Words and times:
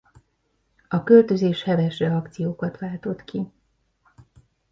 A 0.87 1.03
költözés 1.03 1.63
heves 1.63 1.99
reakciókat 1.99 2.77
váltott 2.79 3.23
ki. 3.23 3.51